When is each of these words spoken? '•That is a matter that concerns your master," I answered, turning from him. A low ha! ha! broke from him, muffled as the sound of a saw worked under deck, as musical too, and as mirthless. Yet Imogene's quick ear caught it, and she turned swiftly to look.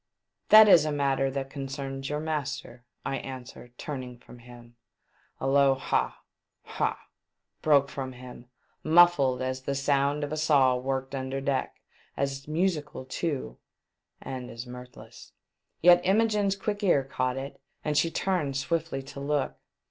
'•That 0.49 0.67
is 0.67 0.83
a 0.83 0.91
matter 0.91 1.29
that 1.29 1.51
concerns 1.51 2.09
your 2.09 2.19
master," 2.19 2.83
I 3.05 3.17
answered, 3.17 3.77
turning 3.77 4.17
from 4.17 4.39
him. 4.39 4.75
A 5.39 5.45
low 5.45 5.75
ha! 5.75 6.23
ha! 6.63 6.97
broke 7.61 7.87
from 7.87 8.13
him, 8.13 8.47
muffled 8.83 9.43
as 9.43 9.61
the 9.61 9.75
sound 9.75 10.23
of 10.23 10.31
a 10.31 10.37
saw 10.37 10.75
worked 10.75 11.13
under 11.13 11.39
deck, 11.39 11.81
as 12.17 12.47
musical 12.47 13.05
too, 13.05 13.59
and 14.19 14.49
as 14.49 14.65
mirthless. 14.65 15.33
Yet 15.83 16.01
Imogene's 16.03 16.55
quick 16.55 16.81
ear 16.81 17.03
caught 17.03 17.37
it, 17.37 17.61
and 17.85 17.95
she 17.95 18.09
turned 18.09 18.57
swiftly 18.57 19.03
to 19.03 19.19
look. 19.19 19.53